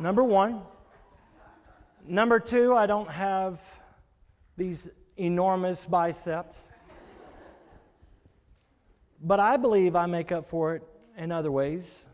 [0.00, 0.62] Number one.
[2.06, 3.60] Number two, I don't have
[4.56, 4.88] these
[5.18, 6.56] enormous biceps.
[9.20, 10.82] But I believe I make up for it
[11.18, 12.06] in other ways.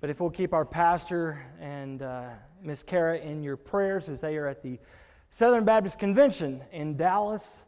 [0.00, 2.30] but if we'll keep our pastor and uh,
[2.62, 4.78] Miss Kara in your prayers as they are at the
[5.28, 7.66] Southern Baptist Convention in Dallas,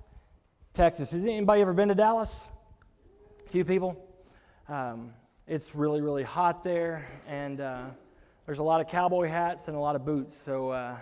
[0.72, 1.10] Texas.
[1.10, 2.46] Has anybody ever been to Dallas?
[3.46, 4.02] A few people.
[4.66, 5.12] Um,
[5.50, 7.86] it's really, really hot there, and uh,
[8.46, 10.40] there's a lot of cowboy hats and a lot of boots.
[10.40, 10.96] So uh,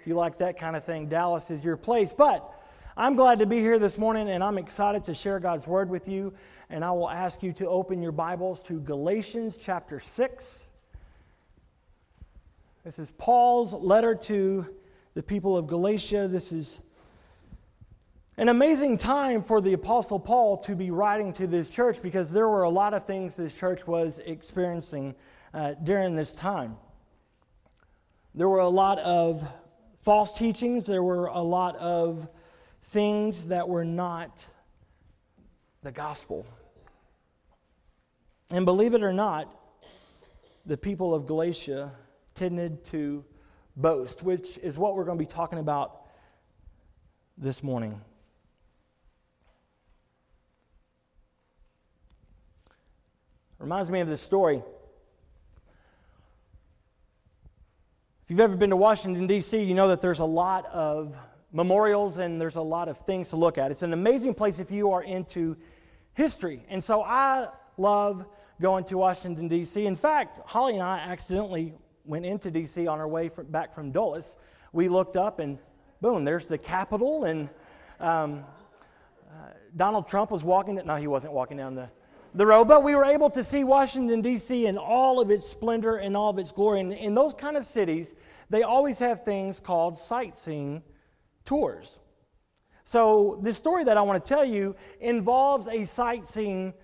[0.00, 2.14] if you like that kind of thing, Dallas is your place.
[2.16, 2.58] But
[2.96, 6.08] I'm glad to be here this morning, and I'm excited to share God's word with
[6.08, 6.32] you.
[6.70, 10.58] And I will ask you to open your Bibles to Galatians chapter 6.
[12.86, 14.68] This is Paul's letter to
[15.12, 16.28] the people of Galatia.
[16.28, 16.80] This is
[18.38, 22.48] an amazing time for the Apostle Paul to be writing to this church because there
[22.48, 25.14] were a lot of things this church was experiencing
[25.52, 26.76] uh, during this time.
[28.34, 29.46] There were a lot of
[30.00, 32.26] false teachings, there were a lot of
[32.84, 34.46] things that were not
[35.82, 36.46] the gospel.
[38.50, 39.54] And believe it or not,
[40.64, 41.92] the people of Galatia
[42.34, 43.24] tended to
[43.76, 46.06] boast, which is what we're going to be talking about
[47.36, 48.00] this morning.
[53.62, 54.60] Reminds me of this story.
[58.24, 61.16] If you've ever been to Washington, D.C., you know that there's a lot of
[61.52, 63.70] memorials and there's a lot of things to look at.
[63.70, 65.56] It's an amazing place if you are into
[66.14, 66.66] history.
[66.70, 68.26] And so I love
[68.60, 69.86] going to Washington, D.C.
[69.86, 71.72] In fact, Holly and I accidentally
[72.04, 72.88] went into D.C.
[72.88, 74.36] on our way from, back from Dulles.
[74.72, 75.56] We looked up and
[76.00, 77.26] boom, there's the Capitol.
[77.26, 77.48] And
[78.00, 78.44] um,
[79.30, 81.88] uh, Donald Trump was walking, no, he wasn't walking down the
[82.34, 84.66] the road, but we were able to see Washington, D.C.
[84.66, 86.80] in all of its splendor and all of its glory.
[86.80, 88.14] And in those kind of cities,
[88.48, 90.82] they always have things called sightseeing
[91.44, 91.98] tours.
[92.84, 96.74] So, this story that I want to tell you involves a sightseeing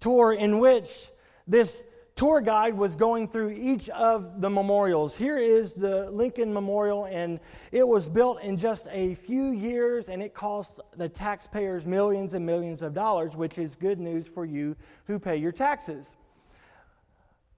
[0.00, 1.10] tour in which
[1.46, 1.82] this
[2.14, 5.16] tour guide was going through each of the memorials.
[5.16, 7.40] Here is the Lincoln Memorial, and
[7.70, 12.44] it was built in just a few years, and it cost the taxpayers millions and
[12.44, 16.16] millions of dollars, which is good news for you who pay your taxes.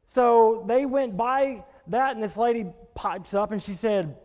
[0.07, 4.17] So they went by that, and this lady pipes up and she said,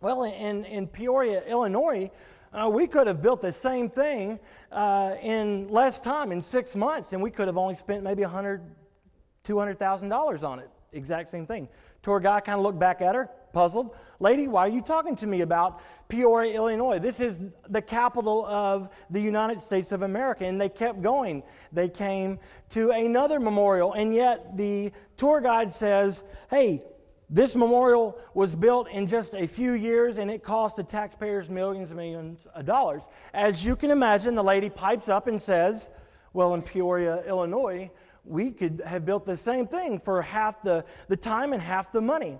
[0.00, 2.10] Well, in, in Peoria, Illinois,
[2.52, 4.38] uh, we could have built the same thing
[4.70, 8.28] uh, in less time, in six months, and we could have only spent maybe a
[8.28, 8.60] hundred
[9.44, 10.70] $200,000 on it.
[10.92, 11.68] Exact same thing.
[12.02, 13.96] Tour guy kind of looked back at her, puzzled.
[14.20, 16.98] Lady, why are you talking to me about Peoria, Illinois?
[16.98, 17.38] This is
[17.68, 20.44] the capital of the United States of America.
[20.44, 21.42] And they kept going.
[21.72, 26.82] They came to another memorial, and yet the tour guide says, hey,
[27.30, 31.88] this memorial was built in just a few years and it cost the taxpayers millions
[31.88, 33.02] and millions of dollars.
[33.32, 35.88] As you can imagine, the lady pipes up and says,
[36.34, 37.90] Well, in Peoria, Illinois,
[38.24, 42.00] we could have built the same thing for half the, the time and half the
[42.00, 42.38] money.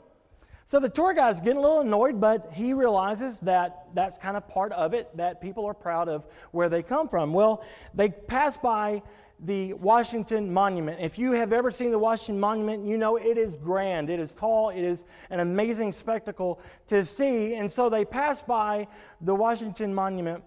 [0.64, 4.48] So the tour guide's getting a little annoyed, but he realizes that that's kind of
[4.48, 7.32] part of it, that people are proud of where they come from.
[7.32, 9.02] Well, they pass by
[9.40, 11.00] the Washington Monument.
[11.00, 14.30] If you have ever seen the Washington Monument, you know it is grand, it is
[14.32, 17.54] tall, it is an amazing spectacle to see.
[17.54, 18.86] And so they pass by
[19.20, 20.44] the Washington Monument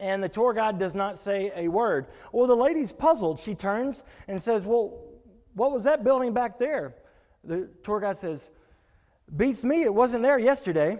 [0.00, 2.06] and the tour guide does not say a word.
[2.32, 3.38] Well, the lady's puzzled.
[3.38, 4.98] She turns and says, Well,
[5.54, 6.94] what was that building back there?
[7.44, 8.42] The tour guide says,
[9.34, 10.98] Beats me, it wasn't there yesterday.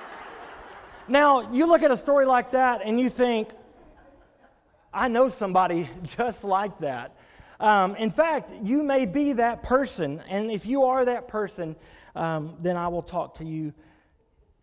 [1.08, 3.48] now, you look at a story like that and you think,
[4.92, 7.16] I know somebody just like that.
[7.60, 11.76] Um, in fact, you may be that person, and if you are that person,
[12.16, 13.72] um, then I will talk to you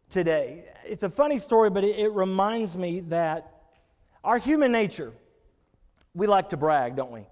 [0.09, 0.66] today.
[0.86, 3.53] It's a funny story, but it, it reminds me that
[4.24, 5.14] our human nature,
[6.14, 7.25] we like to brag, don't we?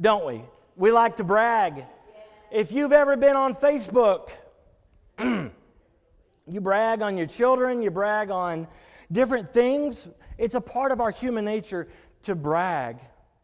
[0.00, 0.42] Don't we?
[0.76, 1.84] We like to brag.
[2.50, 4.28] If you've ever been on Facebook,
[5.18, 8.68] you brag on your children, you brag on
[9.10, 10.06] different things.
[10.36, 11.88] It's a part of our human nature
[12.24, 12.98] to brag,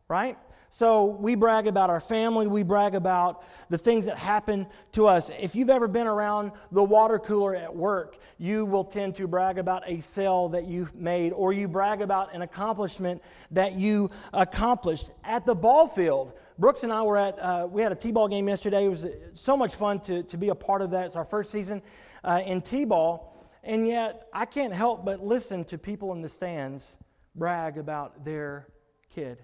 [0.08, 0.36] right?
[0.74, 5.30] So we brag about our family, we brag about the things that happen to us.
[5.38, 9.58] If you've ever been around the water cooler at work, you will tend to brag
[9.58, 15.10] about a sale that you made, or you brag about an accomplishment that you accomplished.
[15.24, 18.28] At the ball field, Brooks and I were at, uh, we had a T ball
[18.28, 18.86] game yesterday.
[18.86, 19.04] It was
[19.34, 21.04] so much fun to, to be a part of that.
[21.04, 21.82] It's our first season
[22.24, 23.46] uh, in T ball.
[23.62, 26.96] And yet, I can't help but listen to people in the stands
[27.34, 28.68] brag about their
[29.14, 29.38] kid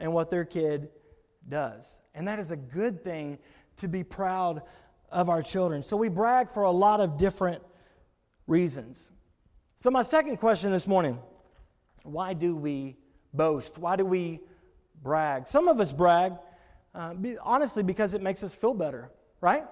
[0.00, 0.88] and what their kid
[1.48, 1.86] does.
[2.14, 3.38] And that is a good thing
[3.76, 4.62] to be proud
[5.10, 5.82] of our children.
[5.82, 7.62] So we brag for a lot of different
[8.46, 9.10] reasons.
[9.78, 11.18] So, my second question this morning
[12.02, 12.96] why do we
[13.32, 13.78] boast?
[13.78, 14.40] Why do we
[15.02, 15.48] brag?
[15.48, 16.34] Some of us brag,
[16.94, 19.10] uh, be, honestly, because it makes us feel better,
[19.40, 19.64] right?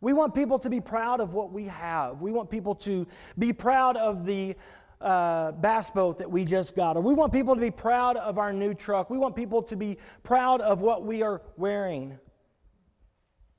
[0.00, 2.20] We want people to be proud of what we have.
[2.20, 3.06] We want people to
[3.38, 4.56] be proud of the
[5.02, 6.96] uh, bass boat that we just got.
[6.96, 9.10] Or we want people to be proud of our new truck.
[9.10, 12.18] We want people to be proud of what we are wearing.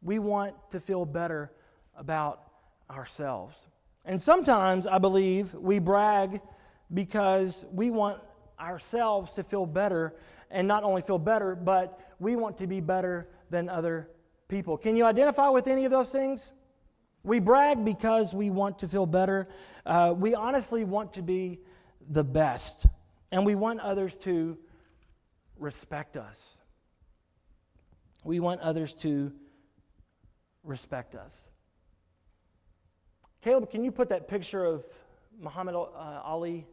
[0.01, 1.51] We want to feel better
[1.98, 2.42] about
[2.90, 3.69] ourselves.
[4.06, 6.42] And sometimes I believe we brag
[6.94, 8.22] because we want
[8.60, 10.16] ourselves to feel better
[10.51, 14.10] and not only feel better, but we want to be better than other
[14.48, 14.78] people.
[14.78, 16.51] Can you identify with any of those things?
[17.24, 19.48] We brag because we want to feel better.
[19.86, 21.62] Uh, we honestly want to be
[22.10, 22.86] the best,
[23.31, 24.58] and we want others to
[25.58, 26.58] respect us.
[28.25, 29.31] We want others to
[30.66, 31.34] respect us.
[33.42, 34.86] Caleb, can you put that picture of
[35.40, 36.66] Muhammad uh, Ali?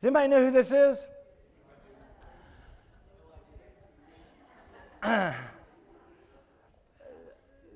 [0.00, 1.04] Does anybody know who this is?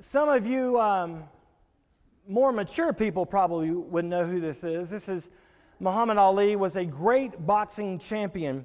[0.00, 1.24] Some of you um,
[2.26, 4.90] more mature people probably would know who this is.
[4.90, 5.28] This is
[5.80, 8.64] Muhammad Ali was a great boxing champion,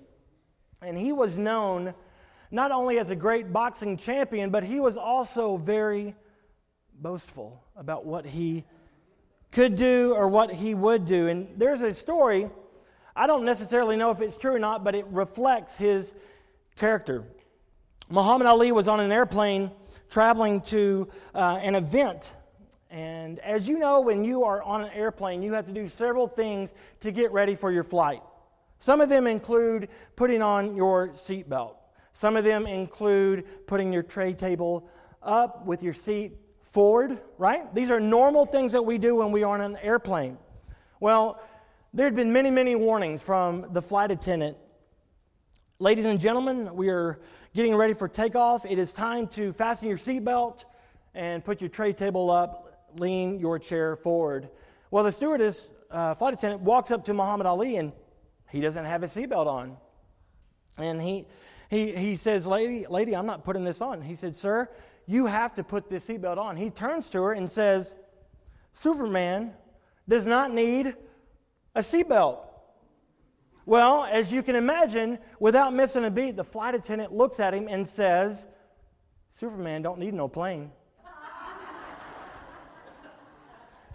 [0.82, 1.94] and he was known
[2.52, 6.16] not only as a great boxing champion, but he was also very
[6.94, 8.64] boastful about what he
[9.52, 11.28] could do or what he would do.
[11.28, 12.50] And there's a story,
[13.16, 16.14] I don't necessarily know if it's true or not, but it reflects his
[16.76, 17.26] character.
[18.10, 19.72] Muhammad Ali was on an airplane
[20.10, 22.37] traveling to uh, an event.
[22.90, 26.28] And as you know, when you are on an airplane, you have to do several
[26.28, 28.22] things to get ready for your flight.
[28.80, 31.76] Some of them include putting on your seatbelt.
[32.14, 34.90] Some of them include putting your tray table
[35.22, 37.74] up with your seat forward, right?
[37.76, 40.38] These are normal things that we do when we are on an airplane.
[41.00, 41.42] Well,
[41.94, 44.58] there had been many, many warnings from the flight attendant.
[45.80, 47.20] Ladies and gentlemen, we are
[47.56, 48.66] getting ready for takeoff.
[48.66, 50.64] It is time to fasten your seatbelt
[51.14, 52.67] and put your tray table up,
[53.00, 54.50] lean your chair forward.
[54.92, 57.92] Well, the stewardess, uh, flight attendant, walks up to Muhammad Ali and
[58.50, 59.78] he doesn't have his seatbelt on.
[60.78, 61.26] And he,
[61.70, 64.02] he, he says, lady, lady, I'm not putting this on.
[64.02, 64.70] He said, Sir,
[65.06, 66.56] you have to put this seatbelt on.
[66.56, 67.96] He turns to her and says,
[68.74, 69.54] Superman
[70.08, 70.96] does not need
[71.76, 72.40] a seatbelt.
[73.66, 77.68] Well, as you can imagine, without missing a beat, the flight attendant looks at him
[77.68, 78.48] and says,
[79.34, 80.72] Superman don't need no plane.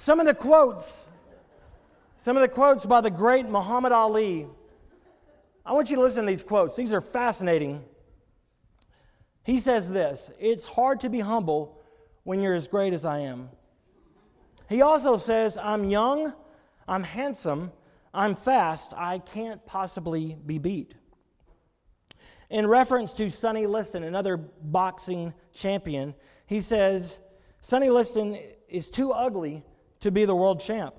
[0.03, 0.93] Some of the quotes,
[2.17, 4.49] some of the quotes by the great Muhammad Ali.
[5.65, 6.75] I want you to listen to these quotes.
[6.75, 7.85] These are fascinating.
[9.45, 11.81] He says this It's hard to be humble
[12.25, 13.51] when you're as great as I am.
[14.69, 16.35] He also says, I'm young,
[16.89, 17.71] I'm handsome,
[18.13, 20.97] I'm fast, I can't possibly be beat.
[22.51, 26.15] In reference to Sonny Liston, another boxing champion,
[26.47, 27.21] he says,
[27.61, 28.37] Sonny Liston
[28.69, 29.63] is too ugly
[30.03, 30.95] to be the world champ.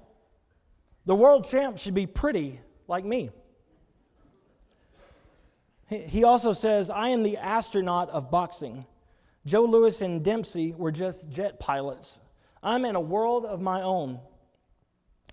[1.06, 3.30] The world champ should be pretty like me.
[5.88, 8.86] He also says, I am the astronaut of boxing.
[9.46, 12.20] Joe Louis and Dempsey were just jet pilots.
[12.64, 14.20] I'm in a world of my own.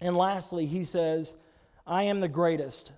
[0.01, 1.35] And lastly, he says,
[1.87, 2.91] I am the greatest.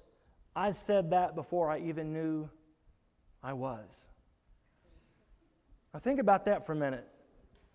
[0.57, 2.49] I said that before I even knew
[3.43, 3.87] I was.
[5.93, 7.07] Now, think about that for a minute.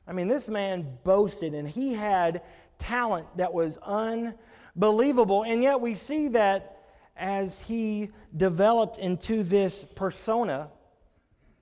[0.07, 2.41] I mean, this man boasted and he had
[2.77, 5.43] talent that was unbelievable.
[5.43, 6.77] And yet, we see that
[7.15, 10.69] as he developed into this persona,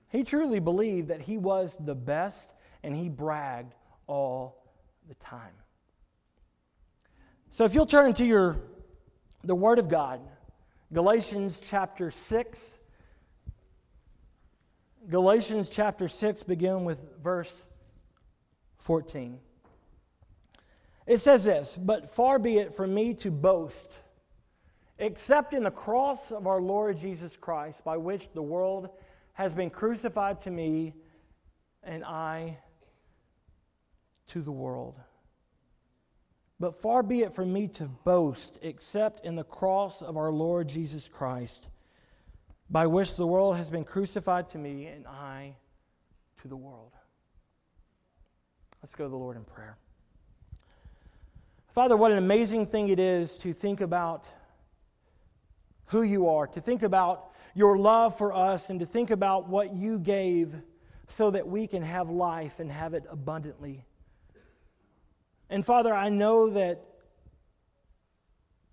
[0.08, 3.74] he truly believed that he was the best and he bragged
[4.06, 4.62] all
[5.08, 5.54] the time.
[7.50, 8.58] So if you'll turn to your
[9.42, 10.20] the word of God,
[10.92, 12.58] Galatians chapter 6
[15.08, 17.62] Galatians chapter 6 begin with verse
[18.78, 19.38] 14.
[21.06, 23.88] It says this, but far be it from me to boast
[24.98, 28.88] except in the cross of our Lord Jesus Christ, by which the world
[29.34, 30.94] has been crucified to me
[31.82, 32.58] and I
[34.28, 34.98] to the world.
[36.58, 40.68] But far be it from me to boast except in the cross of our Lord
[40.68, 41.68] Jesus Christ,
[42.70, 45.56] by which the world has been crucified to me and I
[46.40, 46.92] to the world.
[48.82, 49.76] Let's go to the Lord in prayer.
[51.76, 54.26] Father, what an amazing thing it is to think about
[55.88, 59.74] who you are, to think about your love for us, and to think about what
[59.74, 60.54] you gave
[61.06, 63.84] so that we can have life and have it abundantly.
[65.50, 66.82] And Father, I know that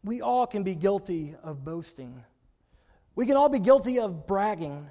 [0.05, 2.23] we all can be guilty of boasting.
[3.15, 4.87] We can all be guilty of bragging.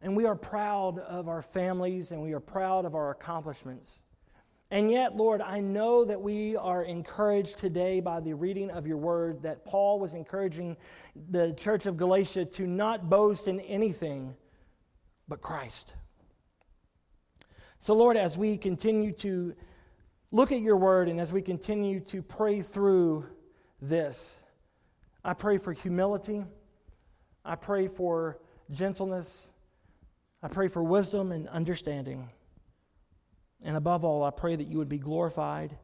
[0.00, 3.98] And we are proud of our families and we are proud of our accomplishments.
[4.70, 8.98] And yet, Lord, I know that we are encouraged today by the reading of your
[8.98, 10.76] word that Paul was encouraging
[11.30, 14.34] the church of Galatia to not boast in anything
[15.26, 15.94] but Christ.
[17.80, 19.54] So, Lord, as we continue to
[20.32, 23.24] look at your word and as we continue to pray through
[23.80, 24.36] this,
[25.24, 26.44] I pray for humility.
[27.42, 28.38] I pray for
[28.70, 29.48] gentleness.
[30.42, 32.28] I pray for wisdom and understanding.
[33.62, 35.76] And above all, I pray that you would be glorified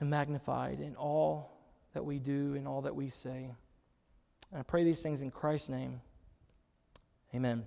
[0.00, 1.52] and magnified in all
[1.94, 3.50] that we do and all that we say.
[4.52, 6.00] And I pray these things in Christ's name.
[7.34, 7.64] Amen.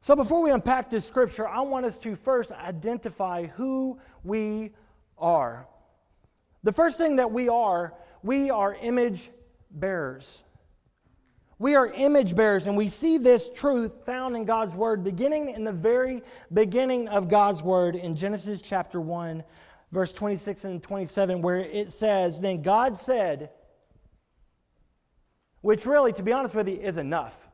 [0.00, 4.72] So, before we unpack this scripture, I want us to first identify who we
[5.18, 5.66] are.
[6.62, 9.30] The first thing that we are, we are image
[9.70, 10.42] bearers.
[11.58, 15.64] We are image bearers, and we see this truth found in God's Word beginning in
[15.64, 16.22] the very
[16.52, 19.42] beginning of God's Word in Genesis chapter 1,
[19.90, 23.50] verse 26 and 27, where it says, Then God said,
[25.62, 27.48] which really, to be honest with you, is enough.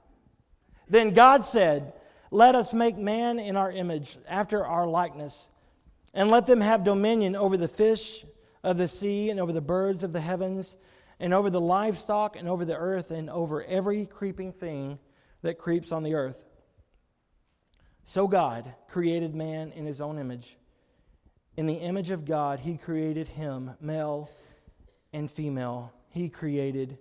[0.89, 1.93] Then God said,
[2.33, 5.51] let us make man in our image, after our likeness,
[6.15, 8.25] and let them have dominion over the fish
[8.65, 10.77] of the sea, and over the birds of the heavens,
[11.23, 14.99] and over the livestock, and over the earth, and over every creeping thing
[15.43, 16.45] that creeps on the earth.
[18.05, 20.57] So God created man in his own image.
[21.57, 24.31] In the image of God, he created him, male
[25.13, 25.93] and female.
[26.09, 26.99] He created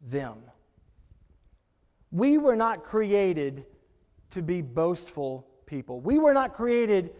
[0.00, 0.38] them.
[2.10, 3.66] We were not created
[4.30, 6.00] to be boastful people.
[6.00, 7.14] We were not created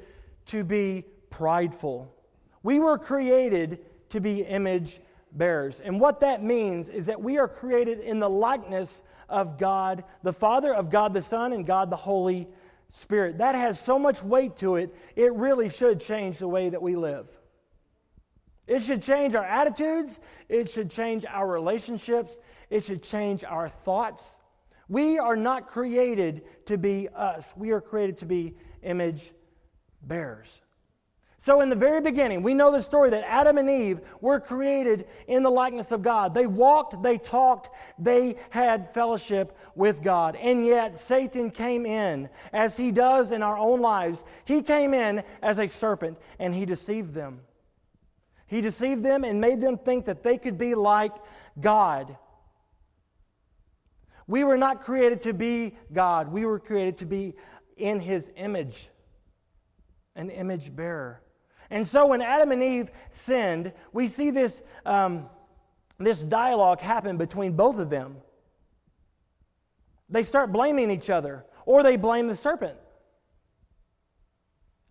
[0.47, 2.15] to be prideful.
[2.63, 5.01] We were created to be image
[5.35, 5.81] bearers.
[5.81, 10.33] And what that means is that we are created in the likeness of God the
[10.33, 12.49] Father, of God the Son, and God the Holy
[12.91, 13.39] Spirit.
[13.39, 16.97] That has so much weight to it, it really should change the way that we
[16.97, 17.27] live.
[18.67, 22.39] It should change our attitudes, it should change our relationships,
[22.71, 24.37] it should change our thoughts.
[24.89, 29.33] We are not created to be us, we are created to be image
[30.03, 30.49] bearers.
[31.45, 35.07] So, in the very beginning, we know the story that Adam and Eve were created
[35.29, 36.33] in the likeness of God.
[36.33, 40.37] They walked, they talked, they had fellowship with God.
[40.37, 44.25] And yet, Satan came in, as he does in our own lives.
[44.47, 47.43] He came in as a serpent and he deceived them.
[48.47, 51.13] He deceived them and made them think that they could be like
[51.61, 52.17] God.
[54.27, 57.35] We were not created to be God, we were created to be
[57.77, 58.89] in His image,
[60.17, 61.21] an image bearer.
[61.71, 65.29] And so when Adam and Eve sinned, we see this, um,
[65.99, 68.17] this dialogue happen between both of them.
[70.09, 72.77] They start blaming each other, or they blame the serpent.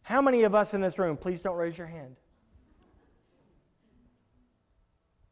[0.01, 2.17] How many of us in this room, please don't raise your hand,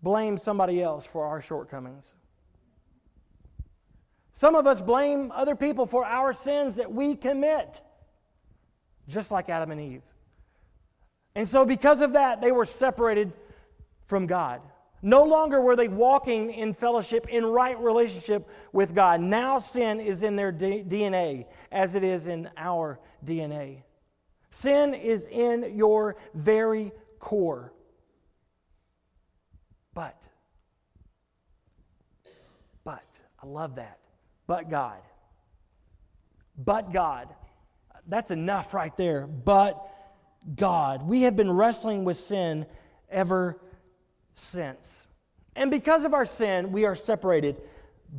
[0.01, 2.13] blame somebody else for our shortcomings?
[4.33, 7.81] Some of us blame other people for our sins that we commit,
[9.07, 10.03] just like Adam and Eve.
[11.35, 13.31] And so, because of that, they were separated
[14.05, 14.61] from God.
[15.01, 19.19] No longer were they walking in fellowship, in right relationship with God.
[19.21, 23.83] Now sin is in their D- DNA as it is in our DNA.
[24.51, 27.73] Sin is in your very core.
[29.93, 30.21] But,
[32.83, 33.03] but,
[33.41, 34.01] I love that
[34.51, 34.99] but God.
[36.57, 37.29] But God.
[38.05, 39.25] That's enough right there.
[39.25, 39.81] But
[40.55, 41.03] God.
[41.03, 42.65] We have been wrestling with sin
[43.09, 43.59] ever
[44.33, 45.07] since.
[45.55, 47.61] And because of our sin, we are separated.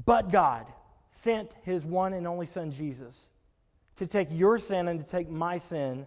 [0.04, 0.66] But God
[1.10, 3.28] sent his one and only Son, Jesus,
[3.96, 6.06] to take your sin and to take my sin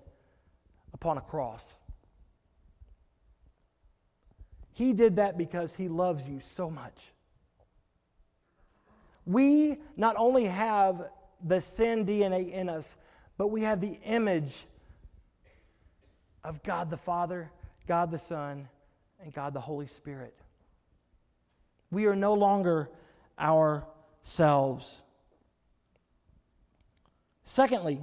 [0.94, 1.64] upon a cross.
[4.74, 7.14] He did that because he loves you so much.
[9.26, 11.10] We not only have
[11.44, 12.98] the sin DNA in us,
[13.38, 14.66] but we have the image
[16.46, 17.52] of God the Father,
[17.88, 18.70] God the Son,
[19.22, 20.36] and God the Holy Spirit.
[21.92, 22.90] We are no longer
[23.40, 25.02] ourselves.
[27.44, 28.00] Secondly,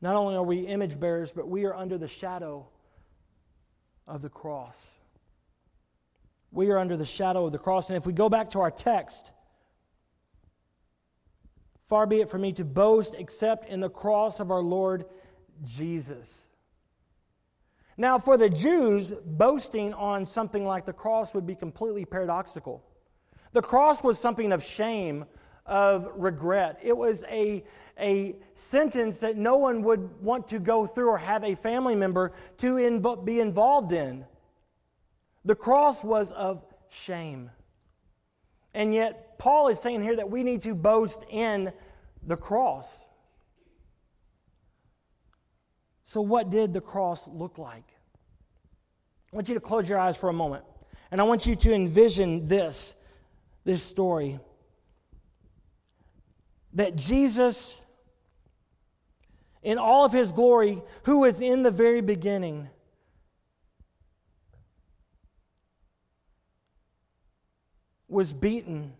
[0.00, 2.66] not only are we image bearers, but we are under the shadow
[4.06, 4.76] of the cross.
[6.52, 7.88] we are under the shadow of the cross.
[7.88, 9.32] And if we go back to our text,
[11.88, 15.06] far be it from me to boast except in the cross of our Lord
[15.64, 16.46] Jesus.
[17.96, 22.82] Now, for the Jews, boasting on something like the cross would be completely paradoxical.
[23.52, 25.26] The cross was something of shame,
[25.66, 26.78] of regret.
[26.82, 27.64] It was a,
[28.00, 32.32] a sentence that no one would want to go through or have a family member
[32.58, 34.24] to be involved in.
[35.44, 37.50] The cross was of shame.
[38.74, 41.72] And yet, Paul is saying here that we need to boast in
[42.26, 43.04] the cross.
[46.12, 47.90] So, what did the cross look like?
[49.32, 50.62] I want you to close your eyes for a moment.
[51.10, 52.94] And I want you to envision this,
[53.64, 54.38] this story.
[56.74, 57.80] That Jesus,
[59.62, 62.68] in all of his glory, who was in the very beginning,
[68.06, 68.92] was beaten,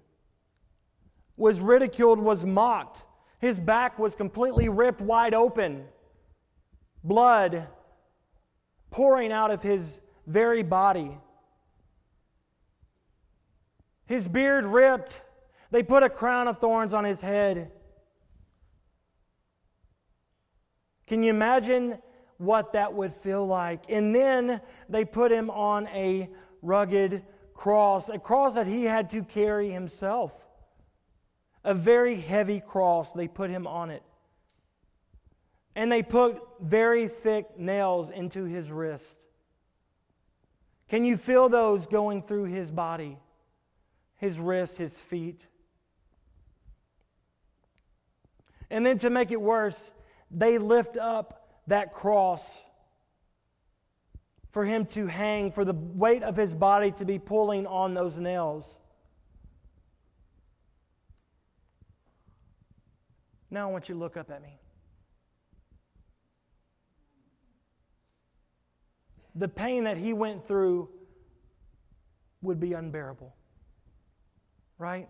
[1.37, 3.04] was ridiculed, was mocked.
[3.38, 5.85] His back was completely ripped wide open,
[7.04, 7.66] blood
[8.90, 9.87] pouring out of his
[10.26, 11.18] very body.
[14.06, 15.23] His beard ripped.
[15.71, 17.73] They put a crown of thorns on his head.
[21.06, 21.99] Can you imagine
[22.38, 23.85] what that would feel like?
[23.88, 26.28] And then they put him on a
[26.61, 27.23] rugged
[27.54, 30.32] cross, a cross that he had to carry himself.
[31.64, 34.02] A very heavy cross, they put him on it.
[35.74, 39.16] And they put very thick nails into his wrist.
[40.88, 43.18] Can you feel those going through his body,
[44.16, 45.46] his wrist, his feet?
[48.70, 49.92] And then to make it worse,
[50.30, 52.44] they lift up that cross
[54.50, 58.16] for him to hang, for the weight of his body to be pulling on those
[58.16, 58.66] nails.
[63.50, 64.58] Now I want you to look up at me.
[69.35, 70.88] The pain that he went through
[72.42, 73.35] would be unbearable.
[74.79, 75.09] Right?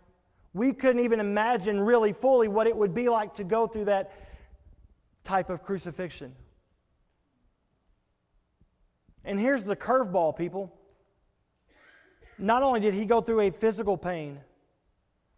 [0.52, 4.12] We couldn't even imagine really fully what it would be like to go through that
[5.24, 6.34] type of crucifixion.
[9.24, 10.72] And here's the curveball, people.
[12.38, 14.40] Not only did he go through a physical pain,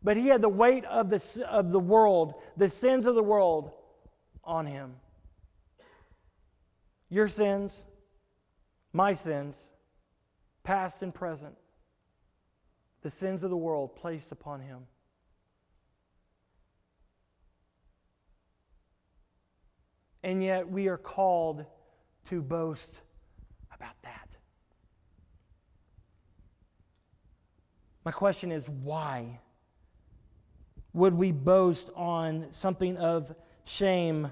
[0.02, 3.70] but he had the weight of the, of the world, the sins of the world,
[4.42, 4.96] on him.
[7.08, 7.84] Your sins,
[8.94, 9.56] my sins,
[10.62, 11.56] past and present,
[13.02, 14.86] the sins of the world placed upon him.
[20.22, 21.66] And yet we are called
[22.30, 23.00] to boast
[23.74, 24.28] about that.
[28.04, 29.40] My question is why
[30.92, 34.30] would we boast on something of shame,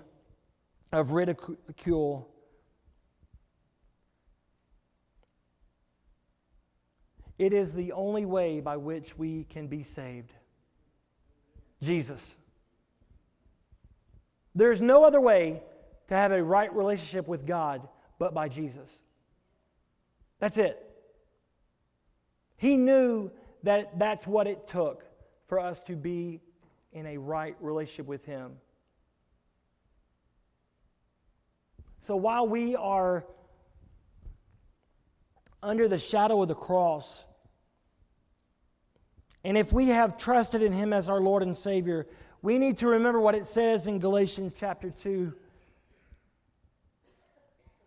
[0.92, 2.32] of ridicule?
[7.42, 10.33] It is the only way by which we can be saved.
[11.83, 12.20] Jesus.
[14.55, 15.61] There's no other way
[16.07, 17.88] to have a right relationship with God
[18.20, 18.88] but by Jesus.
[20.38, 20.88] That's it.
[22.59, 23.33] He knew
[23.64, 25.05] that that's what it took
[25.48, 26.40] for us to be
[26.92, 28.52] in a right relationship with Him.
[32.02, 33.24] So while we are
[35.61, 37.24] under the shadow of the cross,
[39.44, 42.07] and if we have trusted in Him as our Lord and Savior,
[42.42, 45.35] we need to remember what it says in Galatians chapter 2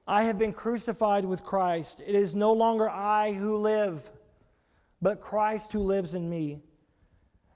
[0.07, 1.99] I have been crucified with Christ.
[2.05, 4.11] It is no longer I who live,
[5.01, 6.61] but Christ who lives in me.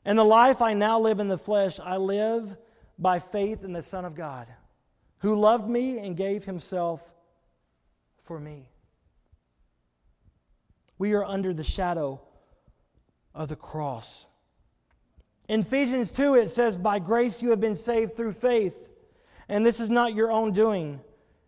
[0.03, 2.57] And the life I now live in the flesh, I live
[2.97, 4.47] by faith in the Son of God,
[5.19, 7.01] who loved me and gave himself
[8.23, 8.69] for me.
[10.97, 12.21] We are under the shadow
[13.39, 14.25] of the cross.
[15.47, 18.77] In Ephesians 2, it says, By grace you have been saved through faith,
[19.47, 20.99] and this is not your own doing.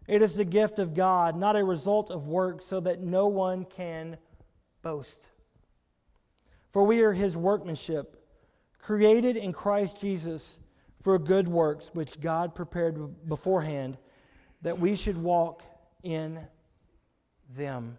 [0.08, 3.66] It is the gift of God, not a result of works, so that no one
[3.66, 4.18] can
[4.82, 5.22] boast.
[6.72, 8.26] For we are his workmanship,
[8.80, 10.60] created in Christ Jesus
[11.02, 13.98] for good works, which God prepared beforehand
[14.62, 15.62] that we should walk
[16.04, 16.40] in
[17.54, 17.98] them.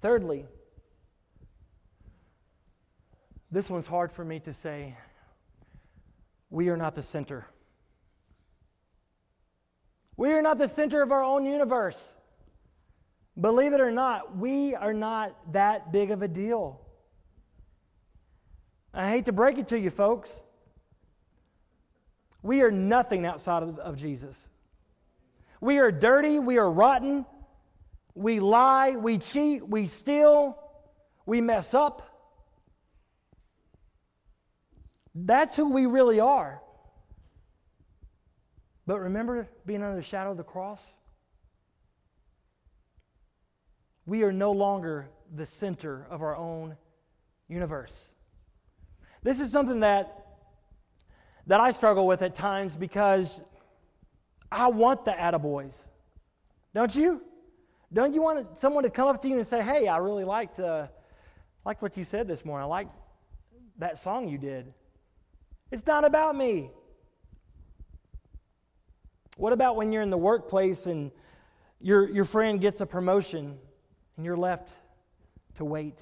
[0.00, 0.46] Thirdly,
[3.50, 4.96] this one's hard for me to say.
[6.48, 7.46] We are not the center.
[10.16, 11.96] We are not the center of our own universe.
[13.40, 16.80] Believe it or not, we are not that big of a deal.
[18.92, 20.40] I hate to break it to you, folks.
[22.42, 24.48] We are nothing outside of, of Jesus.
[25.60, 27.26] We are dirty, we are rotten,
[28.20, 30.58] we lie, we cheat, we steal,
[31.24, 32.02] we mess up.
[35.14, 36.60] That's who we really are.
[38.86, 40.82] But remember being under the shadow of the cross?
[44.04, 46.76] We are no longer the center of our own
[47.48, 48.10] universe.
[49.22, 50.26] This is something that,
[51.46, 53.40] that I struggle with at times because
[54.52, 55.86] I want the attaboys.
[56.74, 57.22] Don't you?
[57.92, 60.60] Don't you want someone to come up to you and say, hey, I really liked,
[60.60, 60.86] uh,
[61.64, 62.64] liked what you said this morning.
[62.64, 62.94] I liked
[63.78, 64.72] that song you did.
[65.70, 66.70] It's not about me.
[69.36, 71.10] What about when you're in the workplace and
[71.80, 73.56] your, your friend gets a promotion
[74.16, 74.70] and you're left
[75.56, 75.98] to wait?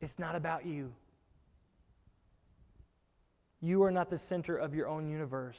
[0.00, 0.94] It's not about you.
[3.60, 5.58] You are not the center of your own universe.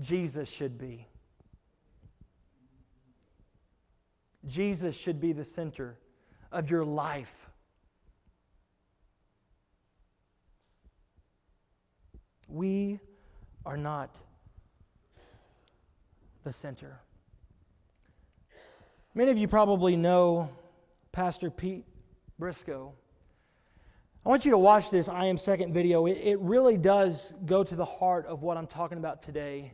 [0.00, 1.06] Jesus should be.
[4.46, 5.98] Jesus should be the center
[6.52, 7.32] of your life.
[12.48, 13.00] We
[13.64, 14.14] are not
[16.44, 17.00] the center.
[19.14, 20.50] Many of you probably know
[21.10, 21.84] Pastor Pete
[22.38, 22.92] Briscoe.
[24.24, 26.06] I want you to watch this I Am Second video.
[26.06, 29.72] It, it really does go to the heart of what I'm talking about today.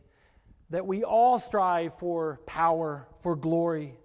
[0.71, 3.99] That we all strive for power, for glory.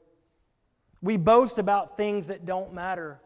[1.08, 3.22] We boast about things that don't matter.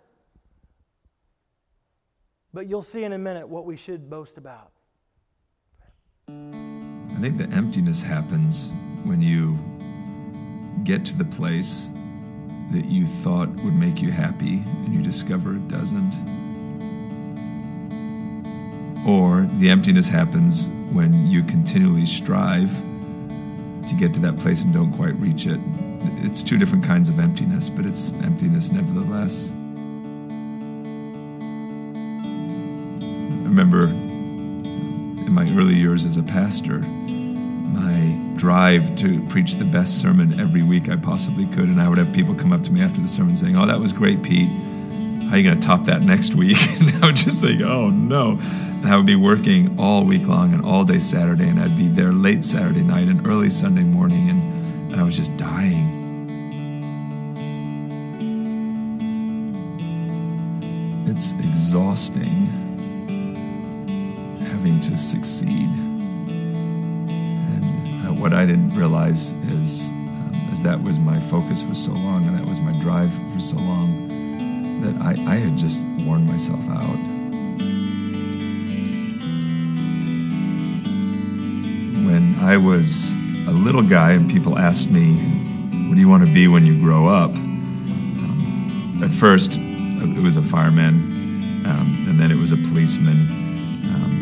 [2.54, 4.70] But you'll see in a minute what we should boast about.
[6.30, 9.58] I think the emptiness happens when you
[10.84, 11.92] get to the place
[12.70, 16.18] that you thought would make you happy and you discover it doesn't.
[19.08, 22.78] Or the emptiness happens when you continually strive
[23.88, 25.60] to get to that place and don't quite reach it.
[26.04, 29.52] It's two different kinds of emptiness, but it's emptiness nevertheless.
[29.52, 29.54] I
[33.44, 40.40] remember in my early years as a pastor, my drive to preach the best sermon
[40.40, 41.70] every week I possibly could.
[41.70, 43.80] And I would have people come up to me after the sermon saying, Oh, that
[43.80, 44.50] was great, Pete.
[44.50, 46.58] How are you going to top that next week?
[46.80, 48.38] And I would just think, Oh, no.
[48.40, 51.88] And I would be working all week long and all day Saturday, and I'd be
[51.88, 55.91] there late Saturday night and early Sunday morning, and, and I was just dying.
[61.72, 62.46] Exhausting
[64.46, 65.70] having to succeed
[67.54, 72.28] And what I didn't realize is, um, as that was my focus for so long,
[72.28, 76.68] and that was my drive for so long, that I, I had just worn myself
[76.68, 77.00] out.
[82.06, 83.14] When I was
[83.48, 85.16] a little guy and people asked me,
[85.88, 87.32] What do you want to be when you grow up?
[87.32, 91.11] Um, at first, it was a fireman,
[91.66, 93.52] um, and then it was a policeman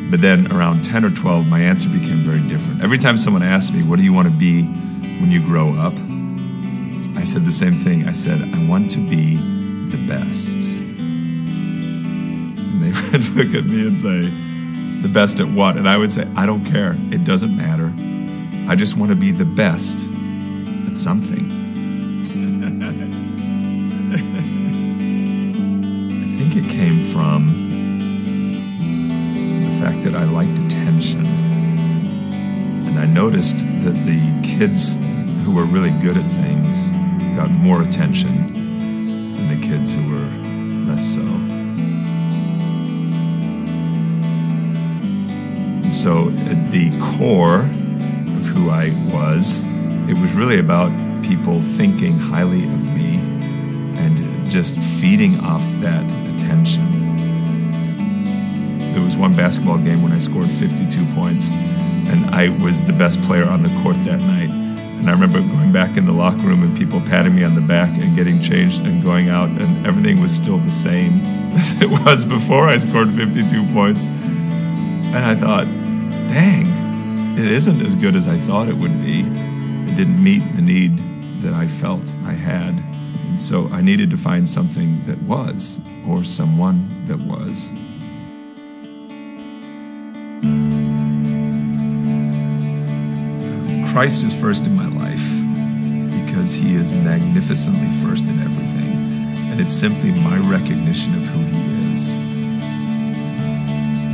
[0.09, 2.81] but then around 10 or 12, my answer became very different.
[2.81, 5.93] Every time someone asked me, What do you want to be when you grow up?
[7.15, 8.07] I said the same thing.
[8.07, 9.35] I said, I want to be
[9.89, 10.57] the best.
[12.57, 14.31] And they would look at me and say,
[15.01, 15.77] The best at what?
[15.77, 16.95] And I would say, I don't care.
[17.13, 17.93] It doesn't matter.
[18.67, 20.07] I just want to be the best
[20.87, 21.58] at something.
[26.79, 28.21] Came from
[29.65, 31.25] the fact that I liked attention.
[32.87, 34.95] And I noticed that the kids
[35.43, 36.91] who were really good at things
[37.35, 38.53] got more attention
[39.33, 40.29] than the kids who were
[40.89, 41.21] less so.
[45.83, 47.63] And so, at the core
[48.37, 49.65] of who I was,
[50.09, 50.91] it was really about
[51.25, 53.17] people thinking highly of me
[53.97, 56.18] and just feeding off that
[58.99, 63.21] there was one basketball game when I scored 52 points, and I was the best
[63.21, 64.49] player on the court that night.
[64.49, 67.61] And I remember going back in the locker room and people patting me on the
[67.61, 71.21] back and getting changed and going out, and everything was still the same
[71.53, 74.07] as it was before I scored 52 points.
[74.09, 75.65] And I thought,
[76.27, 79.21] dang, it isn't as good as I thought it would be.
[79.21, 80.97] It didn't meet the need
[81.41, 82.79] that I felt I had.
[83.27, 85.79] And so I needed to find something that was,
[86.09, 87.75] or someone that was.
[93.91, 95.27] Christ is first in my life.
[96.25, 99.51] because He is magnificently first in everything.
[99.51, 102.11] And it's simply my recognition of who He is.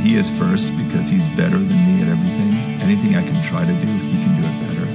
[0.02, 2.80] He is first because He's better than me at everything.
[2.80, 4.86] Anything I can try to do, He can do it better.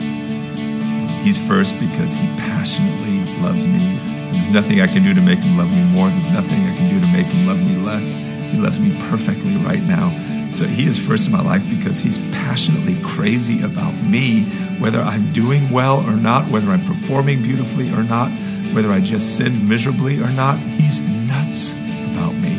[1.24, 4.11] He's first because He passionately loves me.
[4.32, 6.10] There's nothing I can do to make Him love me more.
[6.10, 8.18] There's nothing I can do to make Him love me less.
[8.18, 10.10] He loves me perfectly right now.
[10.52, 14.44] So he is first in my life because he's passionately crazy about me,
[14.80, 18.30] whether I'm doing well or not, whether I'm performing beautifully or not,
[18.74, 20.60] whether I just sinned miserably or not.
[20.60, 22.50] He's nuts about me.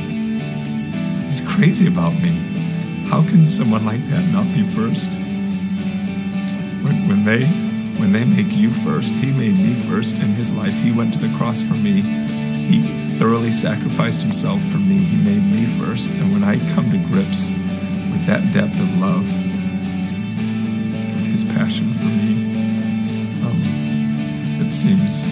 [1.24, 2.30] He's crazy about me.
[3.08, 5.12] How can someone like that not be first?
[6.80, 7.44] When, when they
[8.02, 10.74] when they make you first, he made me first in his life.
[10.74, 12.00] He went to the cross for me.
[12.00, 14.96] He thoroughly sacrificed himself for me.
[14.96, 16.10] He made me first.
[16.10, 19.32] And when I come to grips with that depth of love,
[21.14, 22.42] with his passion for me,
[23.46, 25.28] um, it seems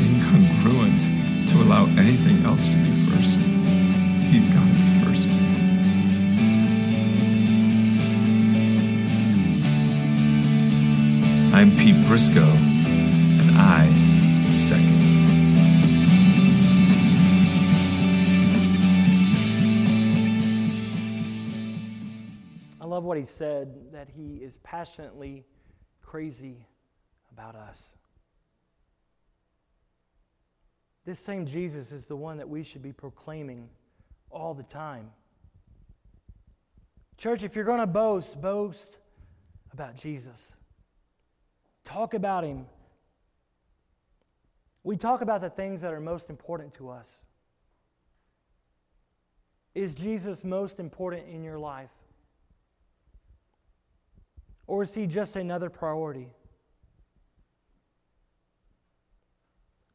[0.00, 3.42] incongruent to allow anything else to be first.
[4.32, 5.43] He's got to be first.
[11.54, 15.04] I'm Pete Briscoe, and I am second.
[22.80, 25.44] I love what he said that he is passionately
[26.02, 26.66] crazy
[27.30, 27.80] about us.
[31.04, 33.68] This same Jesus is the one that we should be proclaiming
[34.28, 35.12] all the time.
[37.16, 38.98] Church, if you're going to boast, boast
[39.72, 40.56] about Jesus.
[41.84, 42.66] Talk about him.
[44.82, 47.06] We talk about the things that are most important to us.
[49.74, 51.90] Is Jesus most important in your life?
[54.66, 56.28] Or is he just another priority?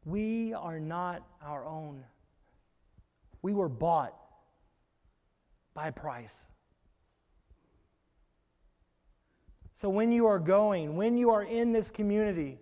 [0.06, 2.04] We are not our own.
[3.42, 4.16] We were bought
[5.74, 6.34] by price.
[9.82, 12.60] So when you are going, when you are in this community,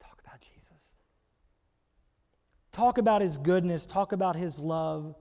[0.00, 0.78] talk about Jesus.
[2.70, 5.16] Talk about his goodness, talk about his love,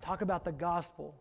[0.00, 1.14] talk about the gospel.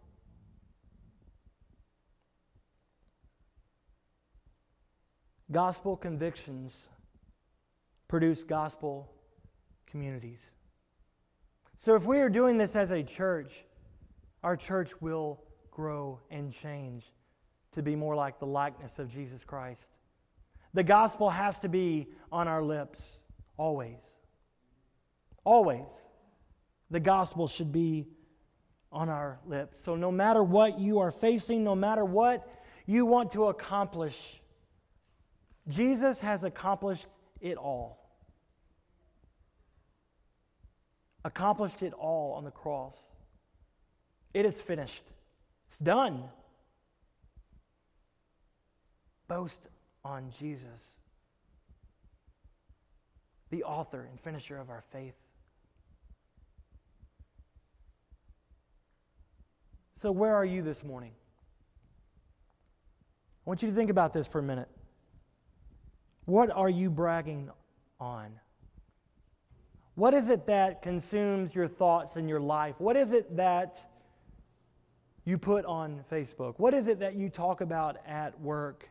[5.51, 6.89] Gospel convictions
[8.07, 9.11] produce gospel
[9.85, 10.41] communities.
[11.77, 13.63] So, if we are doing this as a church,
[14.43, 17.11] our church will grow and change
[17.73, 19.81] to be more like the likeness of Jesus Christ.
[20.73, 23.19] The gospel has to be on our lips
[23.57, 23.99] always.
[25.43, 25.87] Always.
[26.91, 28.07] The gospel should be
[28.91, 29.83] on our lips.
[29.83, 32.47] So, no matter what you are facing, no matter what
[32.85, 34.41] you want to accomplish,
[35.67, 37.05] Jesus has accomplished
[37.39, 37.99] it all.
[41.23, 42.97] Accomplished it all on the cross.
[44.33, 45.03] It is finished.
[45.67, 46.23] It's done.
[49.29, 49.69] Boast
[50.03, 50.97] on Jesus,
[53.51, 55.15] the author and finisher of our faith.
[60.01, 61.11] So, where are you this morning?
[63.45, 64.69] I want you to think about this for a minute.
[66.25, 67.49] What are you bragging
[67.99, 68.31] on?
[69.95, 72.75] What is it that consumes your thoughts and your life?
[72.79, 73.83] What is it that
[75.25, 76.55] you put on Facebook?
[76.57, 78.89] What is it that you talk about at work?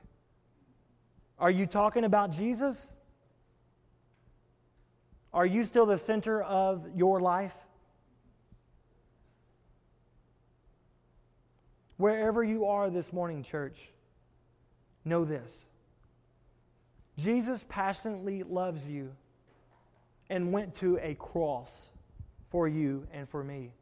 [1.39, 2.93] Are you talking about Jesus?
[5.33, 7.55] Are you still the center of your life?
[11.97, 13.93] Wherever you are this morning, church,
[15.05, 15.67] know this
[17.17, 19.15] Jesus passionately loves you
[20.31, 21.91] and went to a cross
[22.51, 23.73] for you and for me.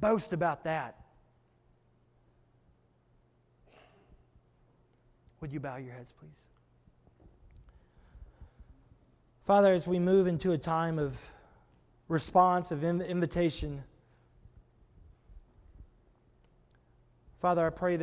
[0.00, 0.99] Boast about that.
[5.40, 6.30] Would you bow your heads, please?
[9.46, 11.16] Father, as we move into a time of
[12.08, 13.82] response, of invitation,
[17.40, 17.98] Father, I pray that